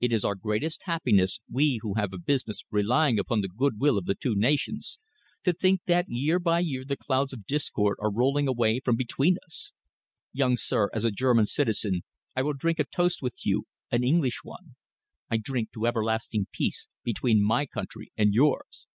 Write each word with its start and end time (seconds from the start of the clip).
It 0.00 0.12
is 0.12 0.22
our 0.22 0.34
greatest 0.34 0.82
happiness, 0.84 1.40
we 1.50 1.78
who 1.80 1.94
have 1.94 2.12
a 2.12 2.18
business 2.18 2.60
relying 2.70 3.18
upon 3.18 3.40
the 3.40 3.48
good 3.48 3.80
will 3.80 3.96
of 3.96 4.04
the 4.04 4.14
two 4.14 4.34
nations, 4.36 4.98
to 5.44 5.54
think 5.54 5.80
that 5.86 6.04
year 6.10 6.38
by 6.38 6.60
year 6.60 6.84
the 6.84 6.94
clouds 6.94 7.32
of 7.32 7.46
discord 7.46 7.96
are 7.98 8.12
rolling 8.12 8.46
away 8.46 8.80
from 8.80 8.96
between 8.96 9.38
us. 9.46 9.72
Young 10.30 10.58
sir, 10.58 10.90
as 10.92 11.04
a 11.04 11.10
German 11.10 11.46
citizen, 11.46 12.02
I 12.36 12.42
will 12.42 12.52
drink 12.52 12.80
a 12.80 12.84
toast 12.84 13.22
with 13.22 13.46
you, 13.46 13.64
an 13.90 14.04
English 14.04 14.40
one. 14.42 14.74
I 15.30 15.38
drink 15.38 15.72
to 15.72 15.86
everlasting 15.86 16.48
peace 16.52 16.88
between 17.02 17.42
my 17.42 17.64
country 17.64 18.12
and 18.14 18.34
yours!" 18.34 18.88